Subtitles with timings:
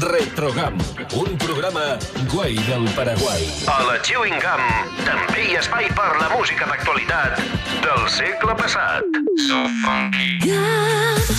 [0.00, 0.78] Retrogam,
[1.14, 1.98] un programa
[2.32, 3.46] guai del Paraguai.
[3.66, 4.64] A la Chewing Gum
[5.04, 7.40] també hi ha espai per la música d'actualitat
[7.84, 9.20] del segle passat.
[9.46, 10.38] So funky.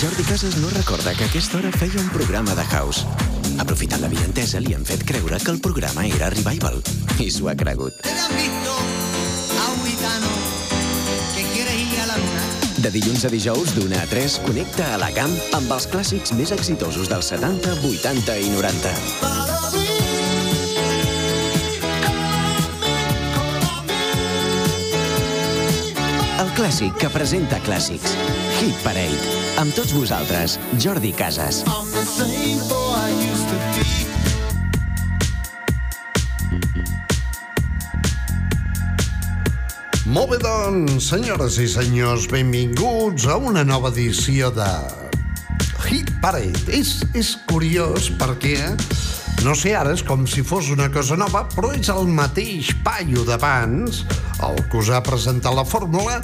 [0.00, 3.06] Jordi Casas no recorda que a aquesta hora feia un programa de house.
[3.58, 6.82] Aprofitant la vientesa, li han fet creure que el programa era Revival.
[7.18, 7.94] I s'ho ha cregut.
[8.04, 9.03] ¿Han
[12.84, 16.50] De dilluns a dijous, d'una a 3, connecta a la camp amb els clàssics més
[16.52, 18.92] exitosos dels 70, 80 i 90.
[26.44, 28.12] El clàssic que presenta clàssics.
[28.60, 29.40] Hit Parade.
[29.64, 31.64] Amb tots vosaltres, Jordi Casas.
[40.14, 44.68] Molt bé, doncs, senyores i senyors, benvinguts a una nova edició de
[45.88, 46.60] Hit Parade.
[46.70, 48.54] És, és curiós perquè,
[49.44, 53.26] no sé, ara és com si fos una cosa nova, però és el mateix paio
[53.28, 53.98] d'abans,
[54.46, 56.16] el que us ha presentat la fórmula,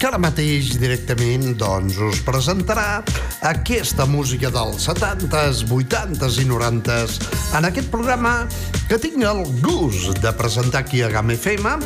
[0.00, 2.98] que ara mateix directament doncs, us presentarà
[3.46, 7.20] aquesta música dels 70s, 80s i 90s
[7.54, 8.34] en aquest programa
[8.88, 11.76] que tinc el gust de presentar aquí a GAM FM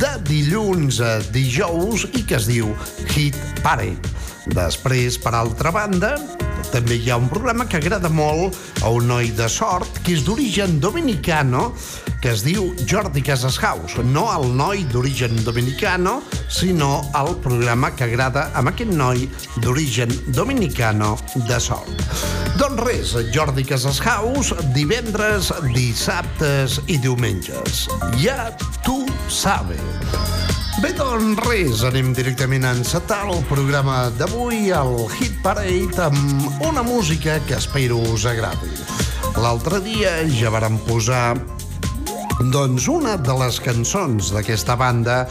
[0.00, 2.72] de dilluns a dijous i que es diu
[3.12, 4.16] Hit Parade.
[4.54, 6.14] Després, per altra banda,
[6.72, 10.24] també hi ha un programa que agrada molt a un noi de sort que és
[10.26, 11.72] d'origen dominicano
[12.20, 14.02] que es diu Jordi Casas House.
[14.02, 16.18] No el noi d'origen dominicano,
[16.50, 19.28] sinó el programa que agrada amb aquest noi
[19.62, 21.14] d'origen dominicano
[21.46, 22.02] de sort.
[22.58, 27.86] Doncs res, Jordi Casas House, divendres, dissabtes i diumenges.
[28.18, 28.50] Ja
[28.82, 29.78] tu sabe.
[30.78, 36.84] Bé, doncs res, anem directament a encetar el programa d'avui, el Hit Parade, amb una
[36.86, 38.70] música que espero us agradi.
[39.42, 41.34] L'altre dia ja vàrem posar
[42.54, 45.24] doncs una de les cançons d'aquesta banda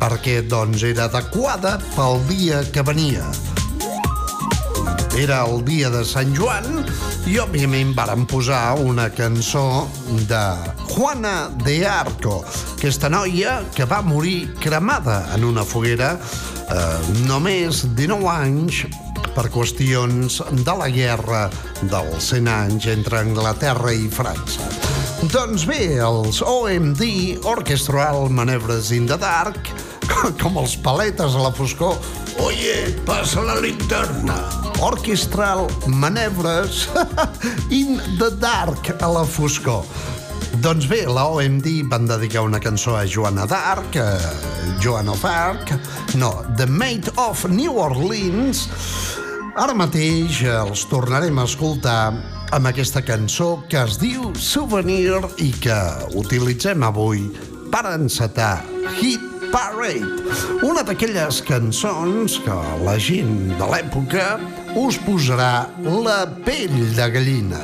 [0.00, 3.28] perquè doncs era adequada pel dia que venia.
[5.16, 6.82] Era el dia de Sant Joan
[7.24, 9.86] i òbviament vàrem posar una cançó
[10.28, 10.40] de
[10.90, 12.42] Juana de Arco,
[12.74, 18.82] aquesta noia que va morir cremada en una foguera eh, només 19 anys
[19.32, 21.46] per qüestions de la guerra
[21.80, 24.68] dels 100 anys entre Anglaterra i França.
[25.32, 27.02] Doncs bé, els OMD,
[27.48, 29.72] Orchestral Manevres in the Dark,
[30.42, 31.96] com els paletes a la foscor,
[32.36, 34.65] Oye, passa la linterna.
[34.80, 36.88] Orchestral Manevres
[37.70, 39.84] in the Dark a la foscor.
[40.60, 43.96] Doncs bé, la OMD van dedicar una cançó a Joana d'Arc,
[44.80, 45.72] Joan of Arc,
[46.14, 48.66] no, The Maid of New Orleans.
[49.56, 52.12] Ara mateix els tornarem a escoltar
[52.52, 55.78] amb aquesta cançó que es diu Souvenir i que
[56.16, 57.26] utilitzem avui
[57.72, 58.60] per encetar
[58.98, 60.04] Hit Parade,
[60.66, 64.26] una d'aquelles cançons que la gent de l'època
[64.76, 65.68] us posarà
[66.04, 67.62] la pell de gallina.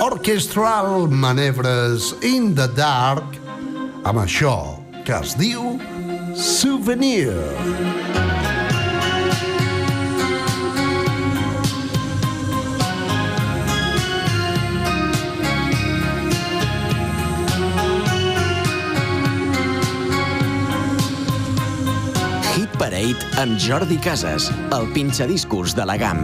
[0.00, 3.36] Orchestral Manevres in the Dark
[4.08, 4.56] amb això
[5.04, 5.76] que es diu
[6.34, 7.36] Souvenir.
[8.14, 8.33] Hit
[22.84, 26.20] Parade amb Jordi Casas, el pinxadiscos de la GAM.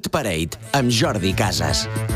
[0.00, 2.09] Hit Parade, amb Jordi Casas.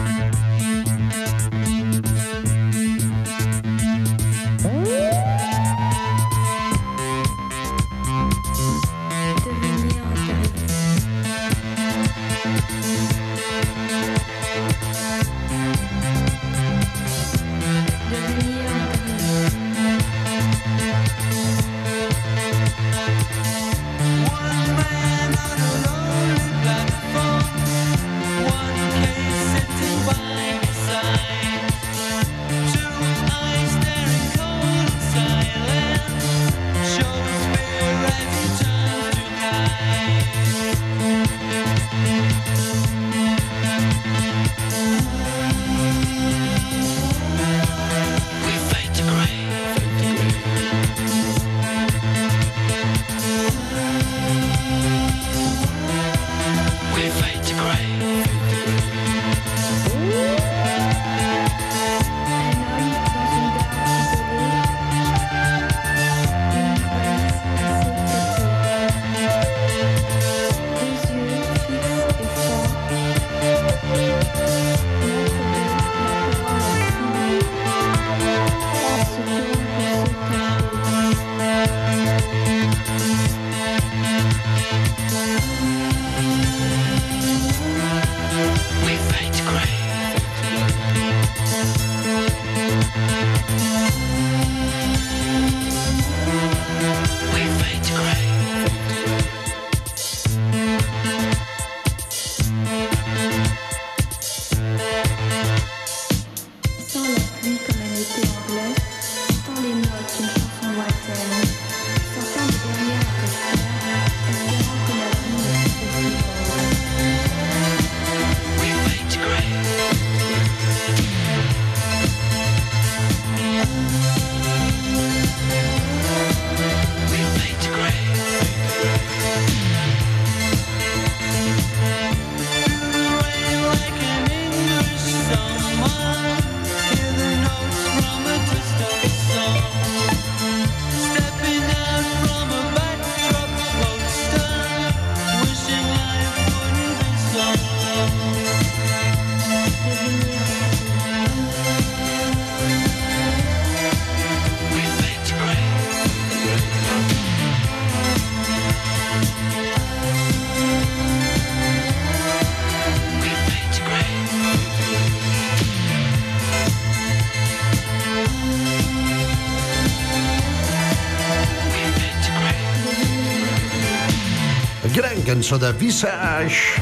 [175.44, 176.80] Cançó de Visage,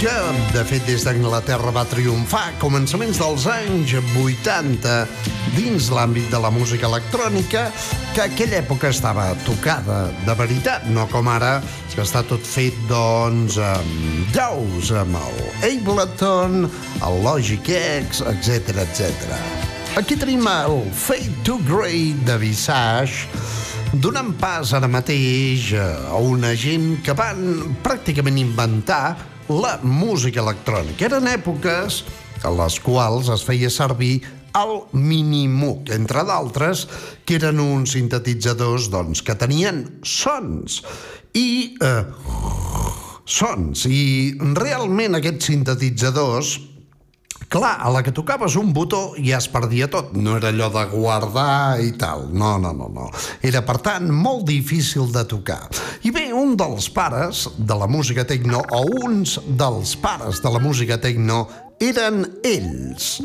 [0.00, 0.10] que
[0.52, 4.94] de fet des d'Anglaterra va triomfar a començaments dels anys 80
[5.54, 7.68] dins l'àmbit de la música electrònica,
[8.16, 11.60] que aquella època estava tocada de veritat, no com ara,
[11.94, 16.64] que està tot fet, doncs, amb daus, amb el Ableton,
[17.06, 19.38] el Logic X, etc etc.
[20.02, 23.30] Aquí tenim el Fade to Grey de Visage,
[23.92, 27.40] donant pas ara mateix a una gent que van
[27.82, 29.16] pràcticament inventar
[29.50, 31.08] la música electrònica.
[31.08, 32.04] Eren èpoques
[32.44, 34.20] en les quals es feia servir
[34.60, 36.86] el Minimoog, entre d'altres,
[37.26, 40.80] que eren uns sintetitzadors doncs, que tenien sons
[41.34, 42.04] i eh,
[43.26, 43.86] sons.
[43.90, 46.56] I realment aquests sintetitzadors
[47.50, 50.12] Clar, a la que tocaves un botó ja es perdia tot.
[50.14, 52.28] No era allò de guardar i tal.
[52.30, 53.08] No, no, no, no.
[53.42, 55.64] Era, per tant, molt difícil de tocar.
[56.06, 60.62] I bé, un dels pares de la música tecno, o uns dels pares de la
[60.62, 61.42] música tecno,
[61.82, 63.16] eren ells.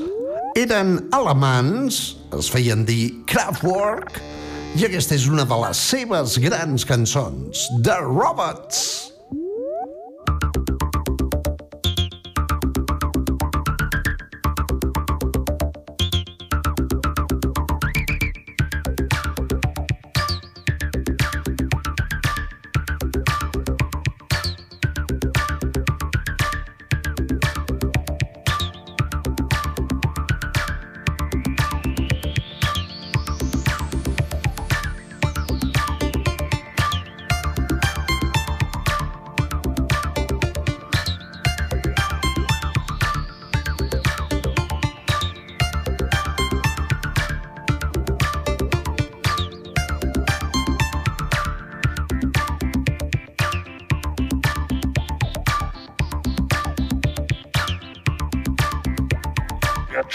[0.57, 4.23] Eren alemans, es feien dir Kraftwerk,
[4.73, 9.14] i aquesta és una de les seves grans cançons, The Robots.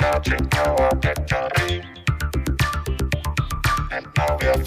[0.01, 0.91] charging our.
[3.93, 4.61] And now we are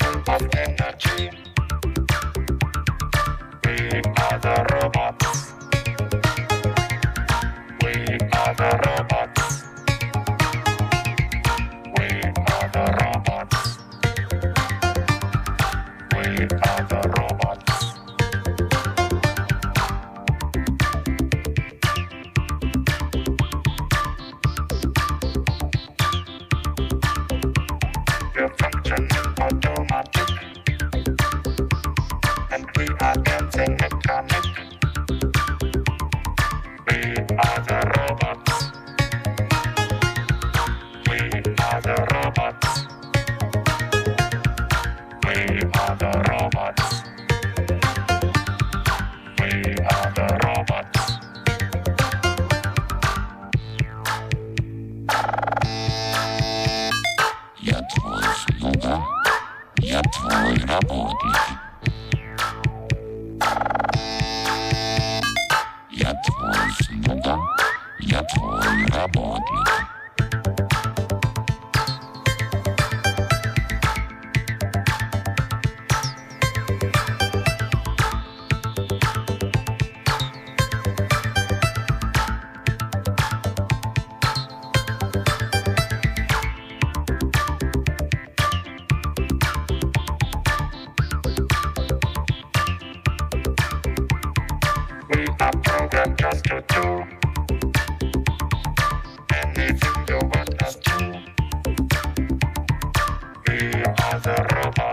[103.96, 104.93] Connecta el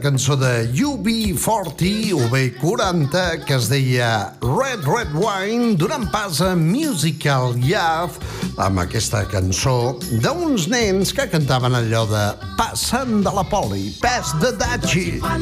[0.00, 7.54] cançó de UB40 o B40 que es deia Red Red Wine donant pas a Musical
[7.60, 8.16] Youth
[8.56, 14.52] amb aquesta cançó d'uns nens que cantaven allò de Passant de la poli, Pes de
[14.56, 15.20] Dachi.
[15.20, 15.40] Pass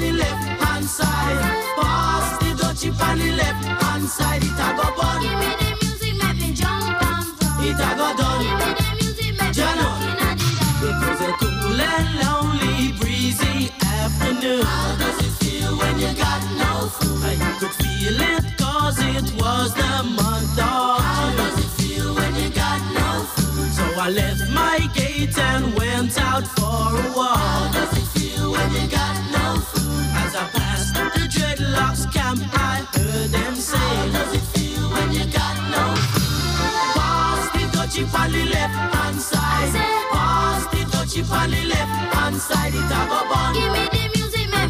[2.40, 4.90] the Dachi pan the left hand side, it a go.
[5.22, 7.26] Give me the music, make me jump and.
[7.62, 8.42] It a go done.
[8.42, 10.18] Give me the music, make me jump and
[12.22, 12.57] and.
[14.40, 14.62] do.
[14.62, 17.24] How does it feel when you got no food?
[17.24, 22.34] I could feel it cause it was the month of How does it feel when
[22.36, 23.70] you got no food?
[23.72, 27.38] So I left my gate and went out for a walk.
[27.38, 30.06] How does it feel when you got no food?
[30.22, 35.12] As I passed the dreadlocks camp, I heard them say, How does it feel when
[35.12, 36.58] you got no food?
[36.98, 39.72] Past the dutchie Pally left hand side.
[40.12, 42.74] Past the dutchie Pally left hand side.
[42.74, 43.38] It a go.
[43.54, 44.07] Give me the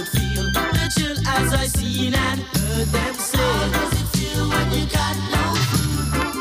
[0.00, 3.38] could feel the chill as I seen and heard them say.
[3.38, 5.44] How does it feel when you got no?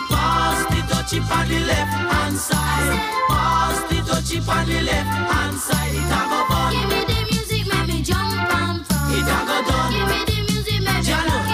[0.09, 2.99] Pass the touchy on the left hand side.
[3.27, 5.93] Pass the touchy on the left hand side.
[5.93, 6.71] It a bun.
[6.73, 9.11] Give me the music, make me jump and from.
[9.11, 9.91] It a go done.
[9.91, 11.48] Give me the music, make me jump.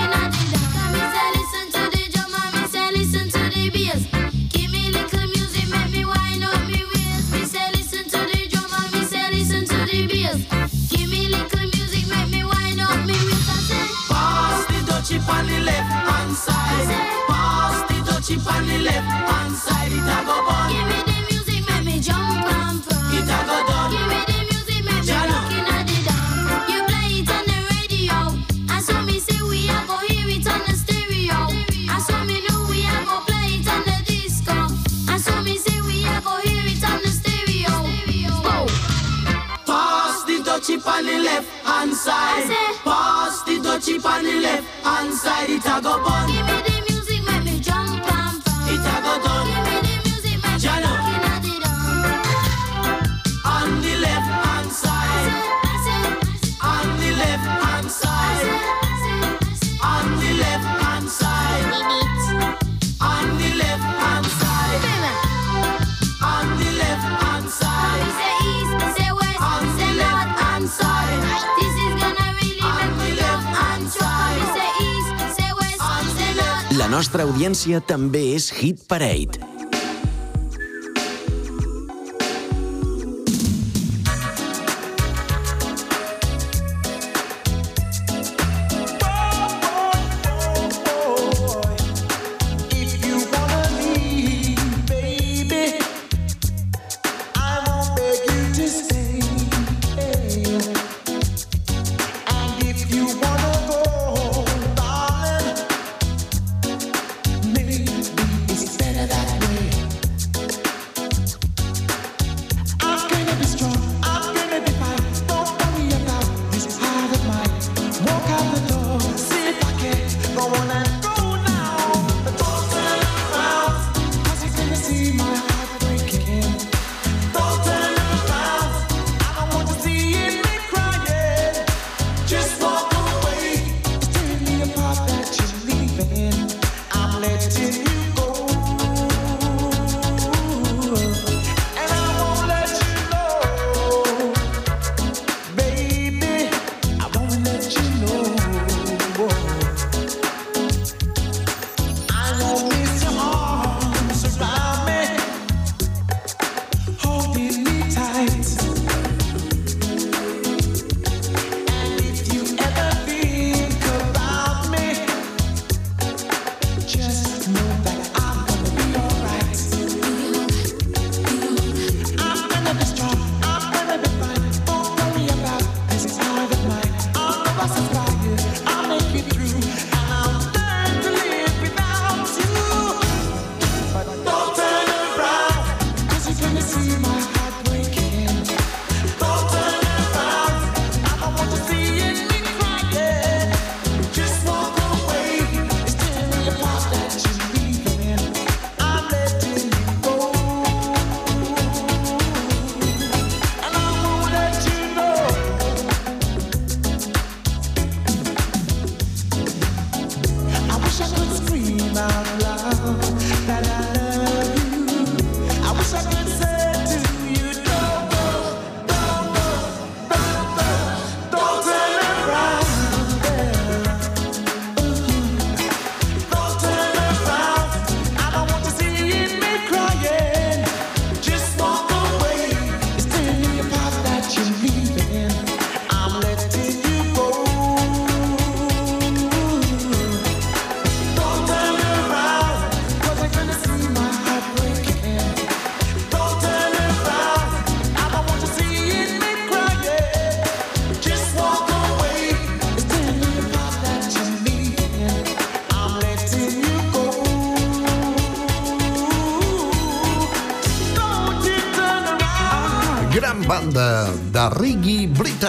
[77.36, 79.55] audiència també és Hit Parade.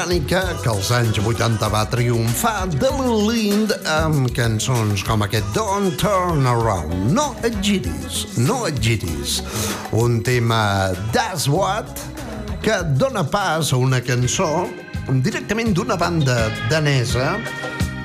[0.07, 2.89] Britànica que als anys 80 va triomfar de
[3.27, 7.11] Lind amb cançons com aquest Don't Turn Around.
[7.11, 9.41] No et giris, no et giris.
[9.91, 11.99] Un tema That's What
[12.63, 14.69] que dona pas a una cançó
[15.27, 17.35] directament d'una banda danesa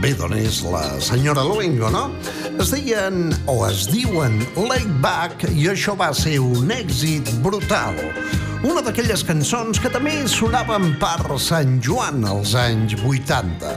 [0.01, 2.07] Bé, d'on és la senyora Luengo, no?
[2.57, 7.99] Es deien, o es diuen, Laid Back, i això va ser un èxit brutal.
[8.61, 13.73] Una d'aquelles cançons que també sonaven per Sant Joan als anys 80.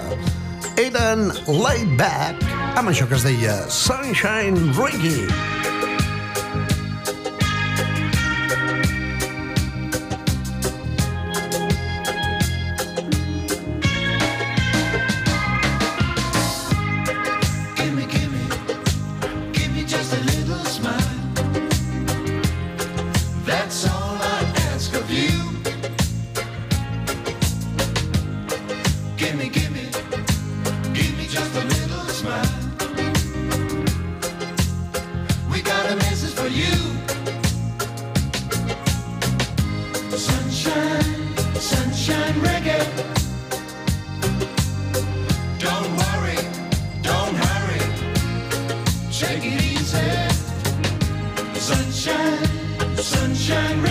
[0.83, 2.45] Eren Laid Back,
[2.77, 5.74] amb això que es deia Sunshine Reggae.
[49.27, 50.29] Take it easy.
[51.59, 53.83] Sunshine, sunshine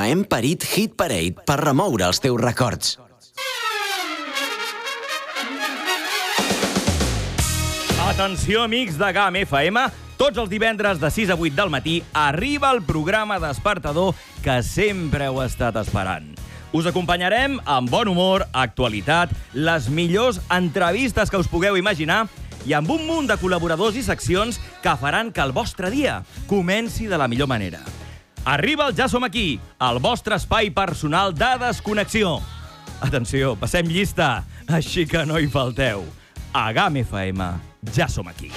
[0.00, 2.98] FM hem parit Hit Parade per remoure els teus records.
[8.08, 9.84] Atenció, amics de GAM FM.
[10.16, 15.28] Tots els divendres de 6 a 8 del matí arriba el programa despertador que sempre
[15.28, 16.32] heu estat esperant.
[16.72, 22.26] Us acompanyarem amb bon humor, actualitat, les millors entrevistes que us pugueu imaginar
[22.64, 27.08] i amb un munt de col·laboradors i seccions que faran que el vostre dia comenci
[27.08, 27.80] de la millor manera.
[28.50, 32.40] Arriba el Ja som aquí, el vostre espai personal de desconnexió.
[32.98, 36.02] Atenció, passem llista, així que no hi falteu.
[36.50, 37.46] A GAM FM,
[37.94, 38.50] ja som aquí.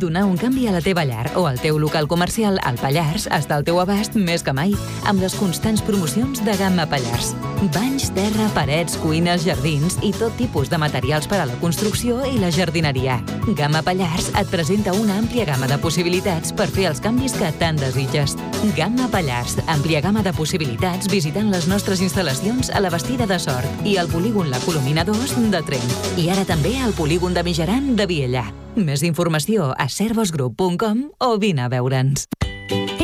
[0.00, 3.54] Donar un canvi a la teva llar o al teu local comercial al Pallars està
[3.54, 4.72] al teu abast més que mai
[5.06, 7.30] amb les constants promocions de gamma Pallars.
[7.76, 12.40] Banys, terra, parets, cuines, jardins i tot tipus de materials per a la construcció i
[12.42, 13.20] la jardineria.
[13.54, 17.78] Gamma Pallars et presenta una àmplia gamma de possibilitats per fer els canvis que tant
[17.78, 18.34] desitges.
[18.74, 23.86] Gamma Pallars, àmplia gamma de possibilitats visitant les nostres instal·lacions a la Bastida de Sort
[23.86, 25.96] i al polígon La Colomina 2 de Trent.
[26.18, 28.48] I ara també al polígon de Mijaran de Viella.
[28.74, 32.28] Més informació a servosgroup.com o vine a veure'ns.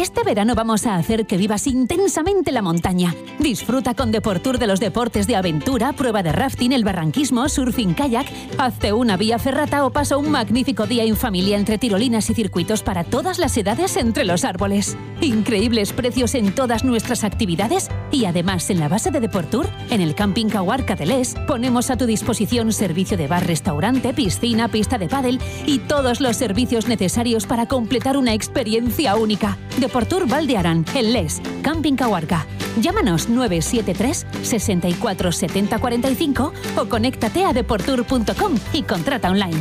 [0.00, 3.14] Este verano vamos a hacer que vivas intensamente la montaña.
[3.38, 8.26] Disfruta con Deportur de los deportes de aventura, prueba de rafting, el barranquismo, surfing kayak,
[8.56, 12.82] hazte una vía ferrata o pasa un magnífico día en familia entre tirolinas y circuitos
[12.82, 14.96] para todas las edades entre los árboles.
[15.20, 20.14] Increíbles precios en todas nuestras actividades y además en la base de Deportur, en el
[20.14, 21.10] Camping Cahuarca de
[21.46, 26.38] ponemos a tu disposición servicio de bar, restaurante, piscina, pista de pádel y todos los
[26.38, 29.58] servicios necesarios para completar una experiencia única.
[29.90, 32.46] Deportur Valdearan, en Les, Camping Cahuarca.
[32.80, 39.60] Llámanos 973 64 70 45 o conéctate a deportur.com y contrata online.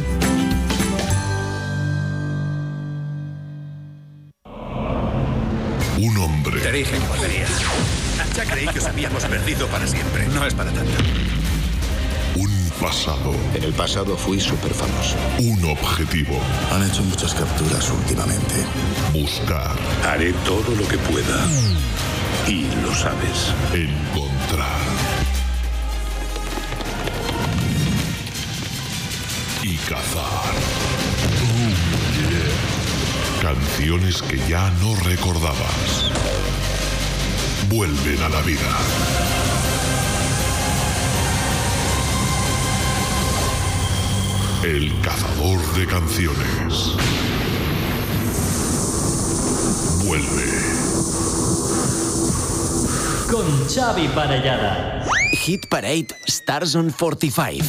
[5.97, 6.61] Un hombre.
[6.61, 7.47] Te dije que volvería.
[8.35, 10.27] Ya creí que os habíamos perdido para siempre.
[10.27, 10.93] No es para tanto.
[12.79, 13.33] Pasado.
[13.53, 15.17] En el pasado fui súper famoso.
[15.39, 16.39] Un objetivo.
[16.71, 18.55] Han hecho muchas capturas últimamente.
[19.11, 19.75] Buscar.
[20.07, 21.45] Haré todo lo que pueda.
[22.47, 23.53] Y lo sabes.
[23.73, 24.79] Encontrar.
[29.61, 30.53] Y cazar.
[31.43, 31.73] Oh,
[32.31, 33.41] yeah.
[33.41, 36.11] Canciones que ya no recordabas.
[37.67, 39.38] Vuelven a la vida.
[44.63, 46.93] El cazador de canciones.
[50.03, 50.49] Vuelve.
[53.31, 55.05] Con Xavi Parellada.
[55.31, 57.63] Hit Parade Stars on 45.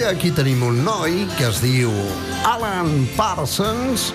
[0.00, 1.90] i aquí tenim un noi que es diu
[2.48, 4.06] Alan Parsons,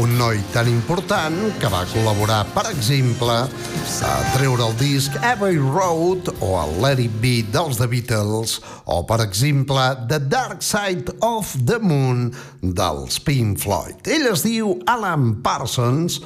[0.00, 6.32] un noi tan important que va col·laborar, per exemple, a treure el disc Every Road
[6.42, 11.52] o el Let It Be dels The Beatles o, per exemple, The Dark Side of
[11.70, 14.00] the Moon dels Pink Floyd.
[14.10, 16.18] Ell es diu Alan Parsons,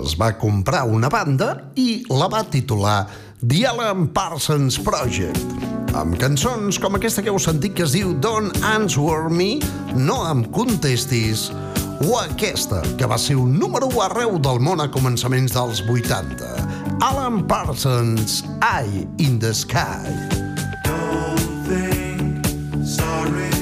[0.00, 3.04] es va comprar una banda i la va titular
[3.42, 8.64] The Alan Parsons Project amb cançons com aquesta que heu sentit que es diu Don't
[8.66, 9.58] Answer Me,
[9.94, 11.50] no em contestis,
[12.02, 16.50] o aquesta, que va ser un número 1 arreu del món a començaments dels 80.
[17.02, 20.10] Alan Parsons, Eye in the Sky.
[20.84, 22.46] Don't think
[22.84, 23.61] sorry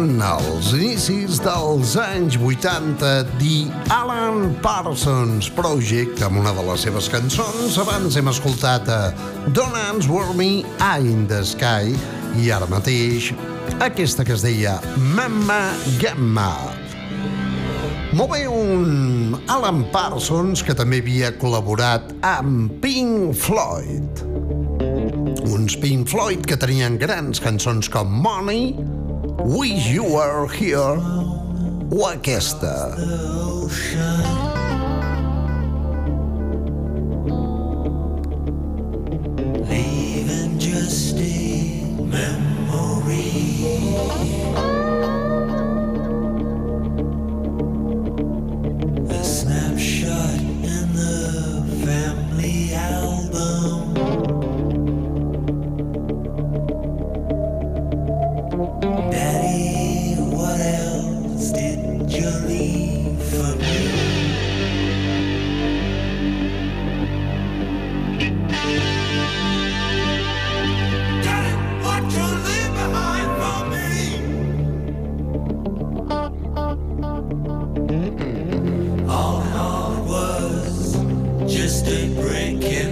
[0.00, 3.56] Eren els inicis dels anys 80 The
[3.92, 7.76] Alan Parsons Project amb una de les seves cançons.
[7.82, 9.10] Abans hem escoltat a
[9.52, 11.92] Don't Answer Me, Eye in the Sky
[12.40, 13.28] i ara mateix
[13.84, 14.78] aquesta que es deia
[15.18, 15.60] Mamma
[16.00, 16.48] Gamma.
[18.16, 24.24] Molt bé, un Alan Parsons que també havia col·laborat amb Pink Floyd.
[25.44, 28.72] Uns Pink Floyd que tenien grans cançons com Money,
[29.44, 30.98] Wish You Were Here.
[33.02, 34.39] O
[82.30, 82.89] ringing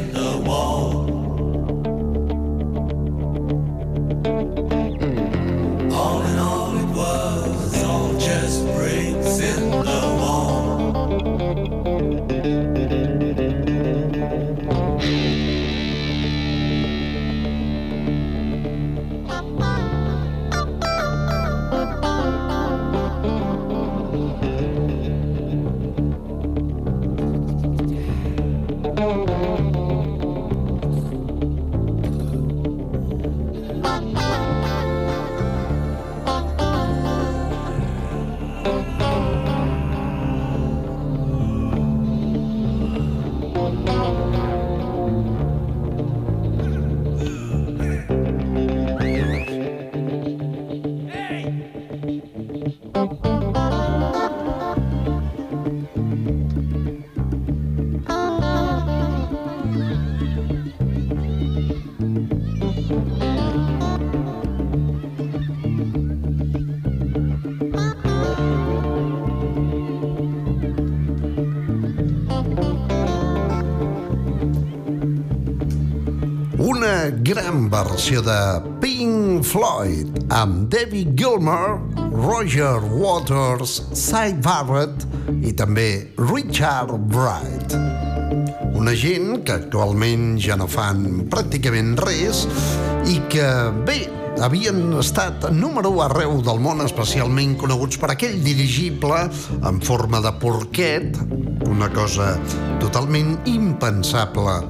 [77.10, 81.78] Gran versió de Pink Floyd amb David Gilmour,
[82.12, 85.06] Roger Waters, Cy Barrett
[85.40, 87.76] i també Richard Bright.
[88.76, 92.44] Una gent que actualment ja no fan pràcticament res
[93.08, 93.48] i que,
[93.88, 94.02] bé,
[94.44, 99.24] havien estat número arreu del món, especialment coneguts per aquell dirigible
[99.58, 101.18] en forma de porquet,
[101.68, 102.34] una cosa
[102.82, 104.60] totalment impensable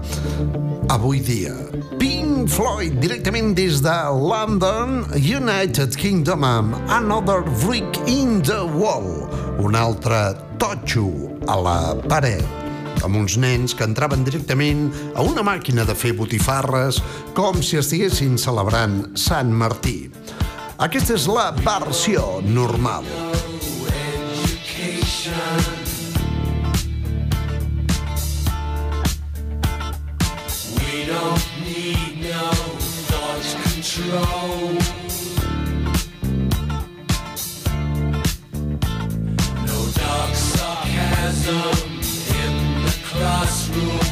[0.89, 1.53] avui dia.
[1.99, 9.28] Pink Floyd, directament des de London, United Kingdom, amb Another Brick in the Wall,
[9.61, 11.07] un altre totxo
[11.46, 11.78] a la
[12.09, 16.99] paret amb uns nens que entraven directament a una màquina de fer botifarres
[17.36, 20.11] com si estiguessin celebrant Sant Martí.
[20.78, 23.07] Aquesta és la versió normal.
[31.09, 31.47] Don't no thought
[33.89, 34.74] control.
[39.66, 41.55] No dark sarcasm
[42.36, 44.07] in the classroom.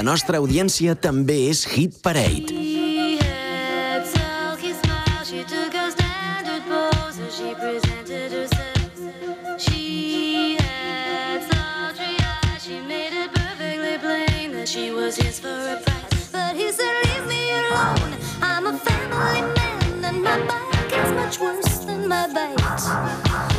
[0.00, 2.54] La nostra audiència també és Hit Parade.
[16.56, 18.12] He said, "Leave me alone.
[18.40, 22.88] I'm a family man, and my bite is much worse than my bite."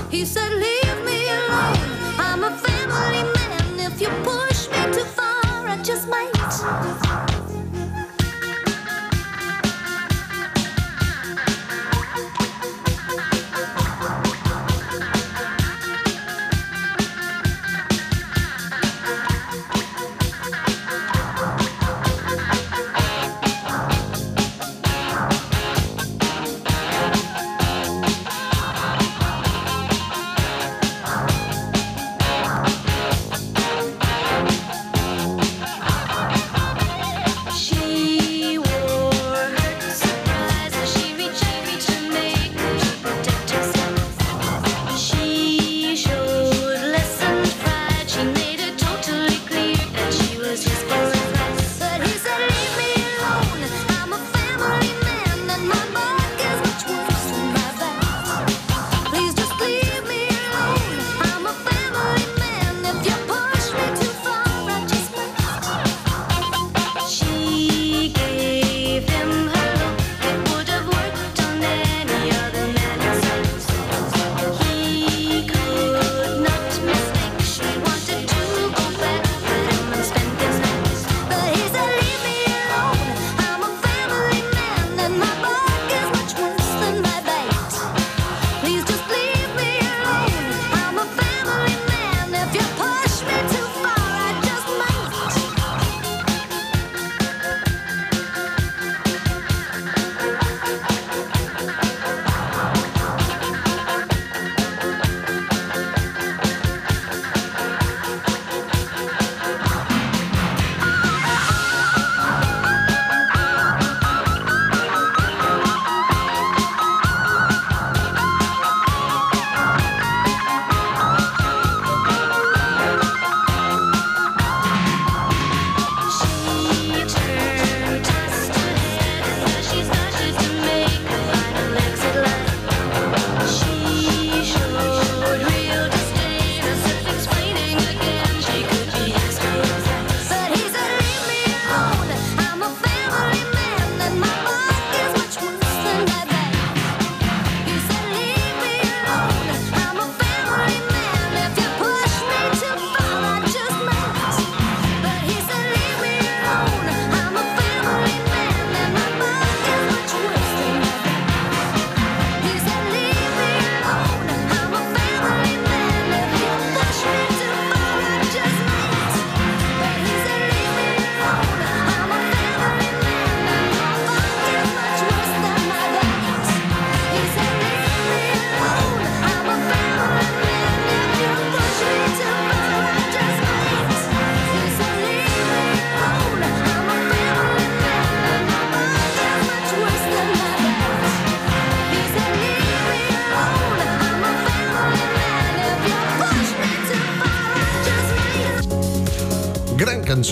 [0.09, 1.89] He said, "Leave me alone.
[2.17, 3.65] I'm a family man.
[3.87, 5.20] If you push me too far,
[5.83, 7.10] just might."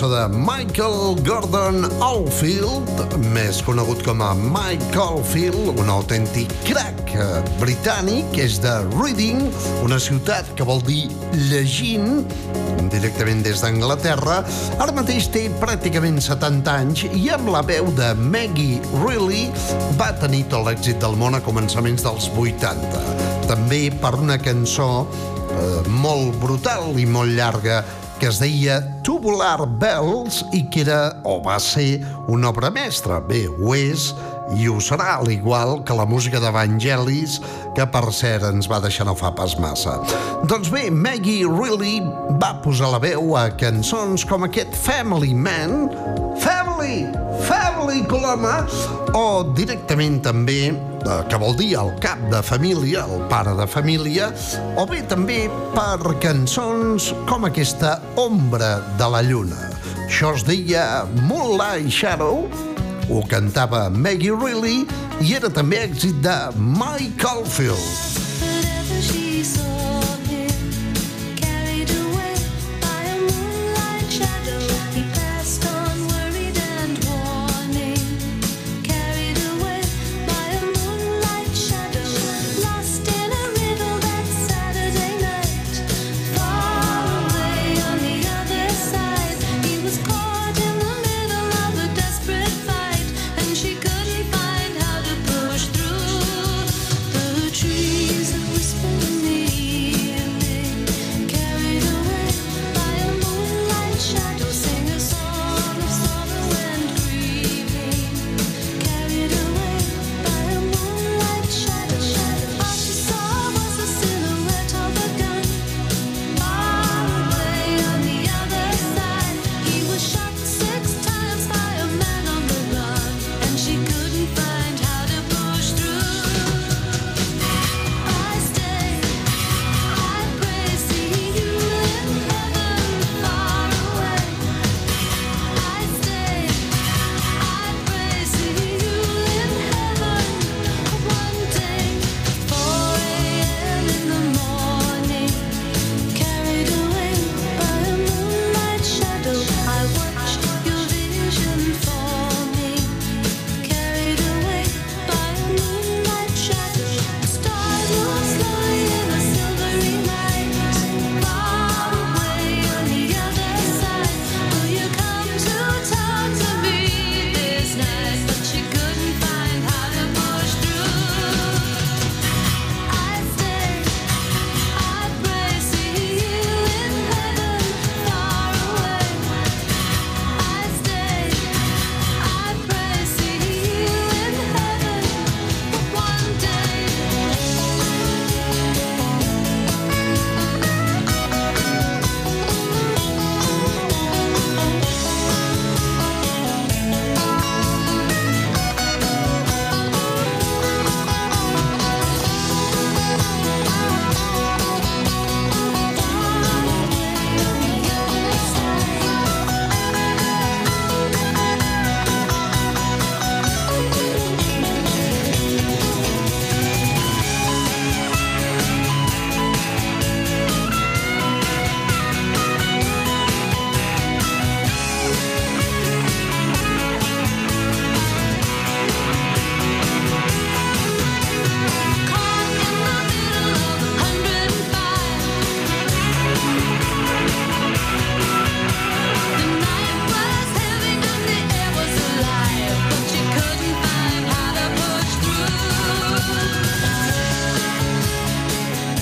[0.00, 2.88] Cançó de Michael Gordon Oldfield,
[3.34, 9.42] més conegut com a Mike Oldfield, un autèntic crack eh, britànic, és de Reading,
[9.84, 11.10] una ciutat que vol dir
[11.50, 12.24] llegint,
[12.88, 14.40] directament des d'Anglaterra.
[14.80, 19.50] Ara mateix té pràcticament 70 anys i amb la veu de Maggie Reilly
[20.00, 23.04] va tenir tot l'èxit del món a començaments dels 80.
[23.52, 27.82] També per una cançó eh, molt brutal i molt llarga
[28.20, 33.16] que es deia Tubular Bells i que era o va ser una obra mestra.
[33.24, 34.10] Bé, ho és
[34.58, 37.38] i ho serà, al igual que la música d'Evangelis,
[37.76, 39.96] que per cert ens va deixar no fa pas massa.
[40.50, 42.00] Doncs bé, Maggie Reilly
[42.42, 45.88] va posar la veu a cançons com aquest Family Man,
[46.44, 47.06] Family,
[47.48, 48.60] Family Coloma,
[49.16, 50.89] o directament també
[51.30, 54.30] que vol dir el cap de família, el pare de família,
[54.76, 55.44] o bé també
[55.74, 59.70] per cançons com aquesta Ombra de la Lluna.
[60.06, 62.46] Això es deia Moonlight Shadow,
[63.10, 64.84] ho cantava Maggie Reilly
[65.24, 68.09] i era també èxit de Mike Oldfield.